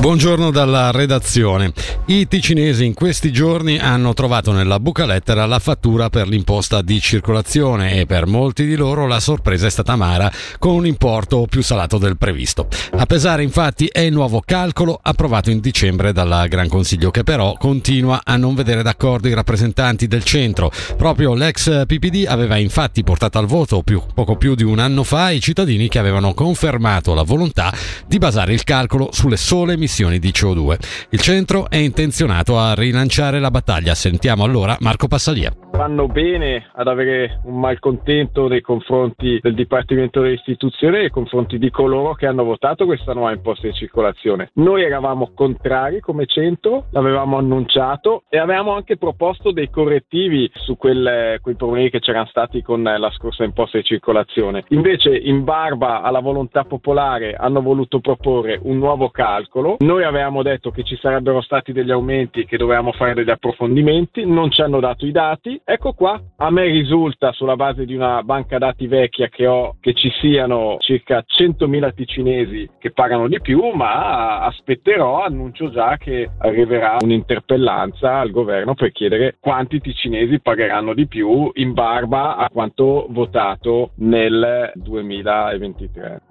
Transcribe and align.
Buongiorno 0.00 0.50
dalla 0.50 0.90
redazione. 0.92 1.74
I 2.06 2.26
ticinesi 2.26 2.86
in 2.86 2.94
questi 2.94 3.30
giorni 3.30 3.78
hanno 3.78 4.14
trovato 4.14 4.50
nella 4.50 4.80
buca 4.80 5.04
lettera 5.04 5.44
la 5.44 5.58
fattura 5.58 6.08
per 6.08 6.26
l'imposta 6.26 6.80
di 6.80 6.98
circolazione 6.98 8.00
e 8.00 8.06
per 8.06 8.26
molti 8.26 8.64
di 8.64 8.76
loro 8.76 9.06
la 9.06 9.20
sorpresa 9.20 9.66
è 9.66 9.70
stata 9.70 9.92
amara 9.92 10.32
con 10.58 10.72
un 10.72 10.86
importo 10.86 11.46
più 11.46 11.60
salato 11.60 11.98
del 11.98 12.16
previsto. 12.16 12.66
A 12.92 13.04
pesare 13.04 13.42
infatti 13.42 13.88
è 13.92 14.00
il 14.00 14.14
nuovo 14.14 14.42
calcolo 14.42 14.98
approvato 15.00 15.50
in 15.50 15.60
dicembre 15.60 16.14
dal 16.14 16.46
Gran 16.48 16.68
Consiglio 16.68 17.10
che 17.10 17.22
però 17.22 17.52
continua 17.58 18.22
a 18.24 18.38
non 18.38 18.54
vedere 18.54 18.82
d'accordo 18.82 19.28
i 19.28 19.34
rappresentanti 19.34 20.06
del 20.06 20.24
centro. 20.24 20.72
Proprio 20.96 21.34
l'ex 21.34 21.84
PPD 21.84 22.24
aveva 22.26 22.56
infatti 22.56 23.04
portato 23.04 23.36
al 23.36 23.46
voto 23.46 23.82
più, 23.82 24.02
poco 24.14 24.36
più 24.36 24.54
di 24.54 24.64
un 24.64 24.78
anno 24.78 25.04
fa 25.04 25.28
i 25.28 25.40
cittadini 25.40 25.88
che 25.88 25.98
avevano 25.98 26.32
confermato 26.32 27.12
la 27.12 27.22
volontà 27.22 27.70
di 28.06 28.16
basare 28.16 28.54
il 28.54 28.64
calcolo 28.64 29.10
sulle 29.12 29.36
sole 29.36 29.74
emissioni 29.74 29.88
emissioni 29.90 30.20
di 30.20 30.28
CO2. 30.28 31.08
Il 31.10 31.20
centro 31.20 31.68
è 31.68 31.76
intenzionato 31.76 32.58
a 32.58 32.74
rilanciare 32.74 33.40
la 33.40 33.50
battaglia. 33.50 33.94
Sentiamo 33.94 34.44
allora 34.44 34.76
Marco 34.80 35.08
Passalia 35.08 35.52
fanno 35.80 36.08
bene 36.08 36.68
ad 36.74 36.88
avere 36.88 37.40
un 37.44 37.58
malcontento 37.58 38.48
nei 38.48 38.60
confronti 38.60 39.38
del 39.40 39.54
Dipartimento 39.54 40.20
dell'Istituzione 40.20 40.98
e 40.98 41.00
nei 41.00 41.10
confronti 41.10 41.56
di 41.56 41.70
coloro 41.70 42.12
che 42.12 42.26
hanno 42.26 42.44
votato 42.44 42.84
questa 42.84 43.14
nuova 43.14 43.32
imposta 43.32 43.66
di 43.66 43.72
circolazione. 43.72 44.50
Noi 44.56 44.82
eravamo 44.82 45.30
contrari 45.34 46.00
come 46.00 46.26
centro, 46.26 46.88
l'avevamo 46.90 47.38
annunciato 47.38 48.24
e 48.28 48.36
avevamo 48.36 48.74
anche 48.74 48.98
proposto 48.98 49.52
dei 49.52 49.70
correttivi 49.70 50.50
su 50.52 50.76
quelle, 50.76 51.38
quei 51.40 51.54
problemi 51.54 51.88
che 51.88 52.00
c'erano 52.00 52.26
stati 52.26 52.60
con 52.60 52.82
la 52.82 53.10
scorsa 53.12 53.44
imposta 53.44 53.78
di 53.78 53.84
circolazione. 53.84 54.64
Invece, 54.68 55.16
in 55.16 55.44
barba 55.44 56.02
alla 56.02 56.20
volontà 56.20 56.64
popolare, 56.64 57.32
hanno 57.32 57.62
voluto 57.62 58.00
proporre 58.00 58.60
un 58.62 58.76
nuovo 58.76 59.08
calcolo. 59.08 59.76
Noi 59.80 60.04
avevamo 60.04 60.42
detto 60.42 60.70
che 60.70 60.82
ci 60.82 60.96
sarebbero 60.96 61.40
stati 61.40 61.72
degli 61.72 61.90
aumenti, 61.90 62.44
che 62.44 62.58
dovevamo 62.58 62.92
fare 62.92 63.14
degli 63.14 63.30
approfondimenti, 63.30 64.26
non 64.26 64.50
ci 64.50 64.60
hanno 64.60 64.78
dato 64.78 65.06
i 65.06 65.10
dati 65.10 65.58
Ecco 65.64 65.92
qua, 65.92 66.20
a 66.36 66.50
me 66.50 66.66
risulta 66.66 67.32
sulla 67.32 67.56
base 67.56 67.86
di 67.86 67.94
una 67.94 68.22
banca 68.22 68.58
dati 68.58 68.86
vecchia 68.86 69.28
che 69.28 69.46
ho 69.46 69.76
che 69.80 69.94
ci 69.94 70.10
siano 70.20 70.76
circa 70.80 71.24
100.000 71.26 71.94
ticinesi 71.94 72.68
che 72.78 72.90
pagano 72.90 73.28
di 73.28 73.40
più, 73.40 73.70
ma 73.72 74.40
aspetterò, 74.40 75.22
annuncio 75.22 75.70
già 75.70 75.96
che 75.96 76.28
arriverà 76.38 76.96
un'interpellanza 77.00 78.18
al 78.18 78.30
governo 78.30 78.74
per 78.74 78.92
chiedere 78.92 79.36
quanti 79.40 79.80
ticinesi 79.80 80.40
pagheranno 80.40 80.92
di 80.92 81.06
più 81.06 81.50
in 81.54 81.72
barba 81.72 82.36
a 82.36 82.50
quanto 82.50 83.06
votato 83.08 83.92
nel 83.98 84.72
2023. 84.74 86.29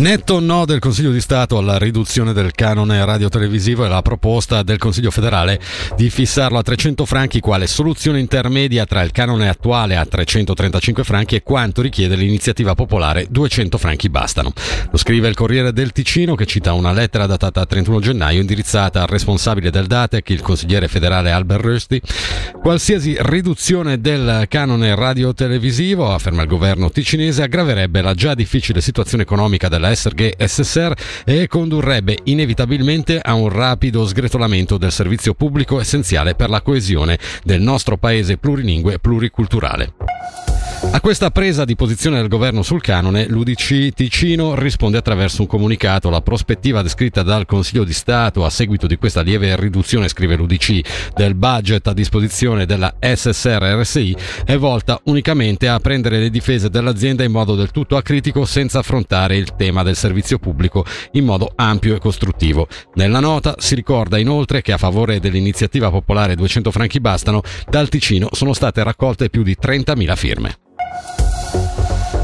Netto 0.00 0.40
no 0.40 0.64
del 0.64 0.78
Consiglio 0.78 1.10
di 1.10 1.20
Stato 1.20 1.58
alla 1.58 1.76
riduzione 1.76 2.32
del 2.32 2.52
canone 2.52 3.04
radiotelevisivo 3.04 3.84
e 3.84 3.88
la 3.88 4.00
proposta 4.00 4.62
del 4.62 4.78
Consiglio 4.78 5.10
federale 5.10 5.60
di 5.94 6.08
fissarlo 6.08 6.56
a 6.56 6.62
300 6.62 7.04
franchi 7.04 7.40
quale 7.40 7.66
soluzione 7.66 8.18
intermedia 8.18 8.86
tra 8.86 9.02
il 9.02 9.12
canone 9.12 9.50
attuale 9.50 9.96
a 9.96 10.06
335 10.06 11.04
franchi 11.04 11.34
e 11.34 11.42
quanto 11.42 11.82
richiede 11.82 12.16
l'iniziativa 12.16 12.74
popolare 12.74 13.26
200 13.28 13.76
franchi 13.76 14.08
bastano. 14.08 14.54
Lo 14.90 14.96
scrive 14.96 15.28
il 15.28 15.34
Corriere 15.34 15.74
del 15.74 15.92
Ticino 15.92 16.34
che 16.34 16.46
cita 16.46 16.72
una 16.72 16.92
lettera 16.92 17.26
datata 17.26 17.66
31 17.66 18.00
gennaio 18.00 18.40
indirizzata 18.40 19.02
al 19.02 19.08
responsabile 19.08 19.70
del 19.70 19.84
DATEC, 19.86 20.30
il 20.30 20.40
consigliere 20.40 20.88
federale 20.88 21.30
Albert 21.30 21.62
Rösti. 21.62 22.00
Qualsiasi 22.62 23.16
riduzione 23.18 24.00
del 24.00 24.46
canone 24.48 24.94
radiotelevisivo, 24.94 26.10
afferma 26.10 26.40
il 26.40 26.48
governo 26.48 26.90
ticinese, 26.90 27.42
aggraverebbe 27.42 28.00
la 28.00 28.14
già 28.14 28.32
difficile 28.32 28.80
situazione 28.80 29.24
economica 29.24 29.68
della 29.68 29.88
SRG 29.94 30.34
SSR 30.42 30.92
e 31.24 31.46
condurrebbe 31.46 32.18
inevitabilmente 32.24 33.20
a 33.20 33.34
un 33.34 33.48
rapido 33.48 34.06
sgretolamento 34.06 34.78
del 34.78 34.92
servizio 34.92 35.34
pubblico 35.34 35.80
essenziale 35.80 36.34
per 36.34 36.50
la 36.50 36.62
coesione 36.62 37.18
del 37.44 37.60
nostro 37.60 37.96
paese 37.96 38.36
plurilingue 38.36 38.94
e 38.94 38.98
pluriculturale. 38.98 40.49
A 40.82 41.00
questa 41.02 41.30
presa 41.30 41.66
di 41.66 41.76
posizione 41.76 42.16
del 42.16 42.28
governo 42.28 42.62
sul 42.62 42.80
canone, 42.80 43.26
l'UDC 43.28 43.92
Ticino 43.92 44.54
risponde 44.54 44.96
attraverso 44.96 45.42
un 45.42 45.46
comunicato. 45.46 46.08
La 46.08 46.22
prospettiva 46.22 46.80
descritta 46.80 47.22
dal 47.22 47.44
Consiglio 47.44 47.84
di 47.84 47.92
Stato 47.92 48.46
a 48.46 48.50
seguito 48.50 48.86
di 48.86 48.96
questa 48.96 49.20
lieve 49.20 49.54
riduzione, 49.56 50.08
scrive 50.08 50.36
l'UDC, 50.36 51.12
del 51.14 51.34
budget 51.34 51.86
a 51.86 51.92
disposizione 51.92 52.64
della 52.64 52.94
SSR 52.98 53.78
RSI 53.78 54.16
è 54.46 54.56
volta 54.56 54.98
unicamente 55.04 55.68
a 55.68 55.78
prendere 55.80 56.18
le 56.18 56.30
difese 56.30 56.70
dell'azienda 56.70 57.24
in 57.24 57.32
modo 57.32 57.54
del 57.54 57.70
tutto 57.70 57.96
acritico 57.96 58.46
senza 58.46 58.78
affrontare 58.78 59.36
il 59.36 59.54
tema 59.56 59.82
del 59.82 59.96
servizio 59.96 60.38
pubblico 60.38 60.86
in 61.12 61.26
modo 61.26 61.52
ampio 61.56 61.94
e 61.94 61.98
costruttivo. 61.98 62.66
Nella 62.94 63.20
nota 63.20 63.54
si 63.58 63.74
ricorda 63.74 64.16
inoltre 64.16 64.62
che 64.62 64.72
a 64.72 64.78
favore 64.78 65.20
dell'iniziativa 65.20 65.90
popolare 65.90 66.36
200 66.36 66.70
franchi 66.70 67.00
bastano, 67.00 67.42
dal 67.68 67.90
Ticino 67.90 68.28
sono 68.32 68.54
state 68.54 68.82
raccolte 68.82 69.28
più 69.28 69.42
di 69.42 69.56
30.000 69.60 70.16
firme. 70.16 70.68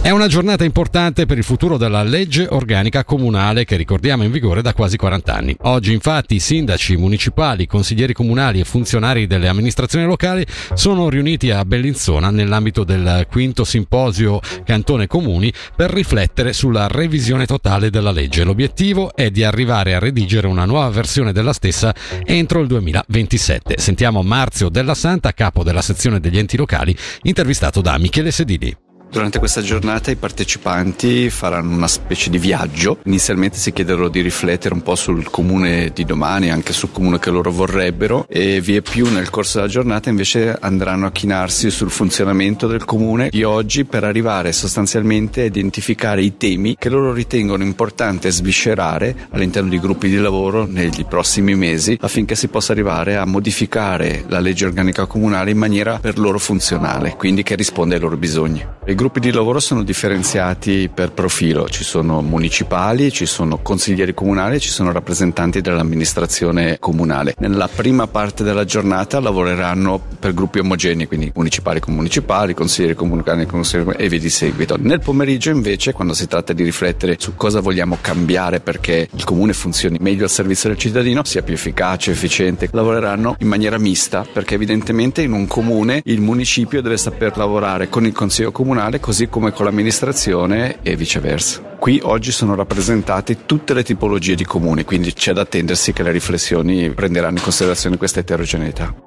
È 0.06 0.10
una 0.10 0.28
giornata 0.28 0.62
importante 0.62 1.26
per 1.26 1.36
il 1.36 1.42
futuro 1.42 1.76
della 1.76 2.04
legge 2.04 2.46
organica 2.48 3.02
comunale 3.02 3.64
che 3.64 3.74
ricordiamo 3.74 4.22
in 4.22 4.30
vigore 4.30 4.62
da 4.62 4.72
quasi 4.72 4.96
40 4.96 5.34
anni. 5.34 5.56
Oggi 5.62 5.92
infatti 5.92 6.38
sindaci 6.38 6.96
municipali, 6.96 7.66
consiglieri 7.66 8.12
comunali 8.12 8.60
e 8.60 8.64
funzionari 8.64 9.26
delle 9.26 9.48
amministrazioni 9.48 10.04
locali 10.04 10.46
sono 10.74 11.08
riuniti 11.08 11.50
a 11.50 11.64
Bellinzona 11.64 12.30
nell'ambito 12.30 12.84
del 12.84 13.26
quinto 13.28 13.64
simposio 13.64 14.38
Cantone 14.64 15.08
Comuni 15.08 15.52
per 15.74 15.90
riflettere 15.90 16.52
sulla 16.52 16.86
revisione 16.86 17.44
totale 17.44 17.90
della 17.90 18.12
legge. 18.12 18.44
L'obiettivo 18.44 19.12
è 19.12 19.32
di 19.32 19.42
arrivare 19.42 19.96
a 19.96 19.98
redigere 19.98 20.46
una 20.46 20.66
nuova 20.66 20.88
versione 20.90 21.32
della 21.32 21.52
stessa 21.52 21.92
entro 22.22 22.60
il 22.60 22.68
2027. 22.68 23.74
Sentiamo 23.78 24.22
Marzio 24.22 24.68
Della 24.68 24.94
Santa, 24.94 25.32
capo 25.32 25.64
della 25.64 25.82
sezione 25.82 26.20
degli 26.20 26.38
enti 26.38 26.56
locali, 26.56 26.96
intervistato 27.22 27.80
da 27.80 27.98
Michele 27.98 28.30
Sedini. 28.30 28.85
Durante 29.10 29.38
questa 29.38 29.62
giornata 29.62 30.10
i 30.10 30.16
partecipanti 30.16 31.30
faranno 31.30 31.74
una 31.74 31.88
specie 31.88 32.28
di 32.28 32.38
viaggio. 32.38 32.98
Inizialmente 33.04 33.56
si 33.56 33.72
chiederò 33.72 34.08
di 34.08 34.20
riflettere 34.20 34.74
un 34.74 34.82
po' 34.82 34.94
sul 34.94 35.30
comune 35.30 35.90
di 35.94 36.04
domani, 36.04 36.50
anche 36.50 36.72
sul 36.72 36.90
comune 36.92 37.18
che 37.18 37.30
loro 37.30 37.50
vorrebbero 37.50 38.26
e 38.28 38.60
via 38.60 38.82
più 38.82 39.08
nel 39.10 39.30
corso 39.30 39.58
della 39.58 39.70
giornata 39.70 40.10
invece 40.10 40.56
andranno 40.60 41.06
a 41.06 41.12
chinarsi 41.12 41.70
sul 41.70 41.90
funzionamento 41.90 42.66
del 42.66 42.84
comune 42.84 43.28
di 43.30 43.42
oggi 43.42 43.84
per 43.84 44.04
arrivare 44.04 44.52
sostanzialmente 44.52 45.42
a 45.42 45.44
identificare 45.44 46.22
i 46.22 46.36
temi 46.36 46.76
che 46.78 46.88
loro 46.88 47.12
ritengono 47.12 47.62
importante 47.62 48.30
sviscerare 48.30 49.28
all'interno 49.30 49.70
di 49.70 49.80
gruppi 49.80 50.08
di 50.08 50.18
lavoro 50.18 50.66
negli 50.66 51.06
prossimi 51.06 51.54
mesi 51.54 51.96
affinché 52.00 52.34
si 52.34 52.48
possa 52.48 52.72
arrivare 52.72 53.16
a 53.16 53.24
modificare 53.24 54.24
la 54.28 54.40
legge 54.40 54.66
organica 54.66 55.06
comunale 55.06 55.52
in 55.52 55.58
maniera 55.58 55.98
per 55.98 56.18
loro 56.18 56.38
funzionale, 56.38 57.14
quindi 57.16 57.42
che 57.42 57.54
risponde 57.54 57.94
ai 57.94 58.00
loro 58.00 58.16
bisogni. 58.16 58.64
Gruppi 58.96 59.20
di 59.20 59.30
lavoro 59.30 59.60
sono 59.60 59.82
differenziati 59.82 60.88
per 60.88 61.12
profilo, 61.12 61.68
ci 61.68 61.84
sono 61.84 62.22
municipali, 62.22 63.12
ci 63.12 63.26
sono 63.26 63.58
consiglieri 63.58 64.14
comunali, 64.14 64.58
ci 64.58 64.70
sono 64.70 64.90
rappresentanti 64.90 65.60
dell'amministrazione 65.60 66.78
comunale. 66.80 67.34
Nella 67.40 67.68
prima 67.68 68.06
parte 68.06 68.42
della 68.42 68.64
giornata 68.64 69.20
lavoreranno 69.20 70.00
per 70.18 70.32
gruppi 70.32 70.60
omogenei, 70.60 71.06
quindi 71.06 71.30
municipali 71.34 71.78
con 71.78 71.92
municipali, 71.92 72.54
consiglieri 72.54 72.94
comunali 72.94 73.44
con 73.44 73.60
consiglieri 73.60 73.98
e 73.98 74.08
via 74.08 74.18
di 74.18 74.30
seguito. 74.30 74.78
Nel 74.80 75.00
pomeriggio 75.00 75.50
invece, 75.50 75.92
quando 75.92 76.14
si 76.14 76.26
tratta 76.26 76.54
di 76.54 76.62
riflettere 76.62 77.16
su 77.18 77.34
cosa 77.34 77.60
vogliamo 77.60 77.98
cambiare 78.00 78.60
perché 78.60 79.10
il 79.12 79.24
comune 79.24 79.52
funzioni 79.52 79.98
meglio 80.00 80.24
al 80.24 80.30
servizio 80.30 80.70
del 80.70 80.78
cittadino, 80.78 81.22
sia 81.22 81.42
più 81.42 81.52
efficace, 81.52 82.12
efficiente, 82.12 82.70
lavoreranno 82.72 83.36
in 83.40 83.48
maniera 83.48 83.76
mista 83.76 84.24
perché 84.32 84.54
evidentemente 84.54 85.20
in 85.20 85.32
un 85.32 85.46
comune 85.46 86.00
il 86.06 86.22
municipio 86.22 86.80
deve 86.80 86.96
saper 86.96 87.36
lavorare 87.36 87.90
con 87.90 88.06
il 88.06 88.12
consiglio 88.14 88.52
comunale 88.52 88.84
comunale 88.86 89.00
così 89.00 89.28
come 89.28 89.52
con 89.52 89.64
l'amministrazione 89.64 90.78
e 90.82 90.96
viceversa. 90.96 91.60
Qui 91.78 92.00
oggi 92.04 92.30
sono 92.30 92.54
rappresentate 92.54 93.44
tutte 93.44 93.74
le 93.74 93.82
tipologie 93.82 94.34
di 94.34 94.44
comuni, 94.44 94.84
quindi 94.84 95.12
c'è 95.12 95.32
da 95.32 95.42
attendersi 95.42 95.92
che 95.92 96.02
le 96.02 96.12
riflessioni 96.12 96.90
prenderanno 96.90 97.38
in 97.38 97.42
considerazione 97.42 97.96
questa 97.96 98.20
eterogeneità. 98.20 99.05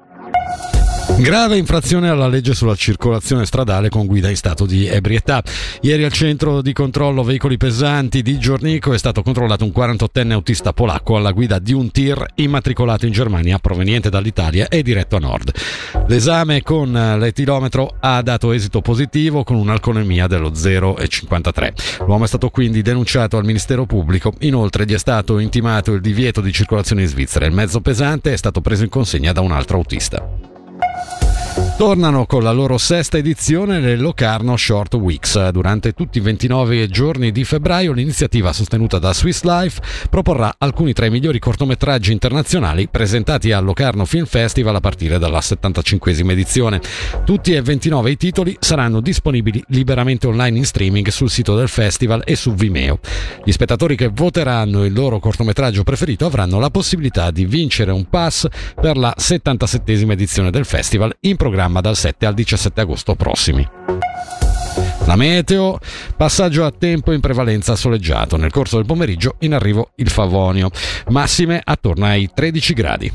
Grave 1.20 1.58
infrazione 1.58 2.08
alla 2.08 2.28
legge 2.28 2.54
sulla 2.54 2.74
circolazione 2.74 3.44
stradale 3.44 3.90
con 3.90 4.06
guida 4.06 4.30
in 4.30 4.36
stato 4.36 4.64
di 4.64 4.86
ebrietà. 4.86 5.42
Ieri 5.82 6.04
al 6.04 6.12
centro 6.12 6.62
di 6.62 6.72
controllo 6.72 7.22
veicoli 7.22 7.58
pesanti 7.58 8.22
di 8.22 8.38
Giornico 8.38 8.94
è 8.94 8.98
stato 8.98 9.20
controllato 9.20 9.64
un 9.64 9.70
48enne 9.76 10.30
autista 10.32 10.72
polacco 10.72 11.16
alla 11.16 11.32
guida 11.32 11.58
di 11.58 11.74
un 11.74 11.90
tir 11.90 12.24
immatricolato 12.36 13.04
in 13.04 13.12
Germania 13.12 13.58
proveniente 13.58 14.08
dall'Italia 14.08 14.68
e 14.68 14.82
diretto 14.82 15.16
a 15.16 15.18
nord. 15.18 15.52
L'esame 16.06 16.62
con 16.62 16.90
l'etilometro 16.90 17.96
ha 18.00 18.22
dato 18.22 18.52
esito 18.52 18.80
positivo 18.80 19.44
con 19.44 19.56
un'alcolemia 19.56 20.26
dello 20.26 20.50
0,53. 20.50 22.06
L'uomo 22.06 22.24
è 22.24 22.28
stato 22.28 22.48
quindi 22.48 22.80
denunciato 22.80 23.36
al 23.36 23.44
Ministero 23.44 23.84
Pubblico. 23.84 24.32
Inoltre 24.40 24.86
gli 24.86 24.94
è 24.94 24.98
stato 24.98 25.38
intimato 25.38 25.92
il 25.92 26.00
divieto 26.00 26.40
di 26.40 26.50
circolazione 26.50 27.02
in 27.02 27.08
Svizzera. 27.08 27.44
Il 27.44 27.52
mezzo 27.52 27.82
pesante 27.82 28.32
è 28.32 28.36
stato 28.36 28.62
preso 28.62 28.84
in 28.84 28.88
consegna 28.88 29.32
da 29.32 29.42
un 29.42 29.52
altro 29.52 29.76
autista. 29.76 30.59
Thank 30.92 31.22
you. 31.24 31.29
Tornano 31.80 32.26
con 32.26 32.42
la 32.42 32.52
loro 32.52 32.76
sesta 32.76 33.16
edizione 33.16 33.80
le 33.80 33.96
Locarno 33.96 34.54
Short 34.58 34.92
Weeks. 34.96 35.48
Durante 35.48 35.94
tutti 35.94 36.18
i 36.18 36.20
29 36.20 36.88
giorni 36.88 37.32
di 37.32 37.42
febbraio 37.42 37.92
l'iniziativa 37.92 38.52
sostenuta 38.52 38.98
da 38.98 39.14
Swiss 39.14 39.44
Life 39.44 39.80
proporrà 40.10 40.56
alcuni 40.58 40.92
tra 40.92 41.06
i 41.06 41.10
migliori 41.10 41.38
cortometraggi 41.38 42.12
internazionali 42.12 42.86
presentati 42.88 43.50
al 43.52 43.64
Locarno 43.64 44.04
Film 44.04 44.26
Festival 44.26 44.74
a 44.74 44.80
partire 44.80 45.18
dalla 45.18 45.40
75 45.40 46.12
edizione. 46.12 46.82
Tutti 47.24 47.54
e 47.54 47.62
29 47.62 48.10
i 48.10 48.16
titoli 48.18 48.54
saranno 48.60 49.00
disponibili 49.00 49.64
liberamente 49.68 50.26
online 50.26 50.58
in 50.58 50.66
streaming 50.66 51.08
sul 51.08 51.30
sito 51.30 51.56
del 51.56 51.68
festival 51.68 52.24
e 52.26 52.36
su 52.36 52.52
Vimeo. 52.52 52.98
Gli 53.42 53.52
spettatori 53.52 53.96
che 53.96 54.08
voteranno 54.08 54.84
il 54.84 54.92
loro 54.92 55.18
cortometraggio 55.18 55.82
preferito 55.82 56.26
avranno 56.26 56.58
la 56.58 56.68
possibilità 56.68 57.30
di 57.30 57.46
vincere 57.46 57.90
un 57.90 58.04
pass 58.04 58.46
per 58.78 58.98
la 58.98 59.14
77 59.16 59.92
edizione 59.92 60.50
del 60.50 60.66
festival 60.66 61.16
in 61.20 61.36
programma 61.36 61.68
programma 61.70 61.80
dal 61.80 61.96
7 61.96 62.26
al 62.26 62.34
17 62.34 62.80
agosto 62.80 63.14
prossimi. 63.14 63.68
La 65.06 65.16
meteo, 65.16 65.78
passaggio 66.16 66.64
a 66.64 66.72
tempo 66.76 67.12
in 67.12 67.20
prevalenza 67.20 67.76
soleggiato. 67.76 68.36
Nel 68.36 68.50
corso 68.50 68.76
del 68.76 68.86
pomeriggio 68.86 69.36
in 69.40 69.54
arrivo 69.54 69.90
il 69.96 70.10
Favonio, 70.10 70.70
massime 71.08 71.60
attorno 71.62 72.06
ai 72.06 72.30
13 72.32 72.74
gradi. 72.74 73.12